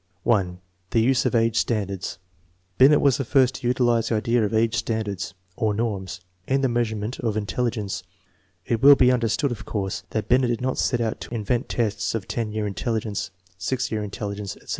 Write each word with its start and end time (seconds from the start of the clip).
1. 0.23 0.59
The 0.89 1.05
NM 1.11 1.25
of 1.27 1.35
aye 1.35 1.51
tttaudardi*, 1.51 2.17
Binet 2.79 3.01
was 3.01 3.17
the 3.17 3.23
first 3.23 3.53
to 3.53 3.67
utilise 3.67 4.09
the 4.09 4.15
idea 4.15 4.43
of 4.43 4.51
a^e 4.51 4.73
standards, 4.73 5.35
or 5.55 5.75
norms, 5.75 6.21
in 6.47 6.61
the 6.61 6.67
measurement 6.67 7.19
of 7.19 7.37
intelligence, 7.37 8.01
Lt 8.67 8.81
will 8.81 8.95
bo 8.95 9.11
understood, 9.11 9.51
of 9.51 9.65
course, 9.65 10.01
that 10.09 10.27
Binet 10.27 10.49
did 10.49 10.59
not 10.61 10.79
set 10.79 11.01
out 11.01 11.21
to 11.21 11.35
invent 11.35 11.69
tests 11.69 12.15
of 12.15 12.27
10 12.27 12.51
year 12.51 12.65
intelligence, 12.65 13.29
(> 13.63 13.89
year 13.91 14.01
intelligence, 14.03 14.55
etc. 14.55 14.69